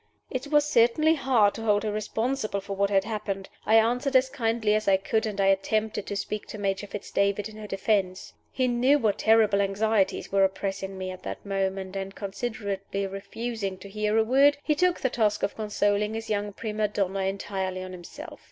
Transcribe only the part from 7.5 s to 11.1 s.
her defense. He knew what terrible anxieties were oppressing